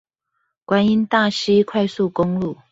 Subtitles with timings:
[0.65, 2.57] 觀音大溪快速公路